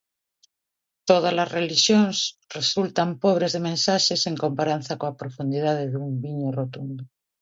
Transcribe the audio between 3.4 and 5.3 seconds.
de mensaxes en comparanza coa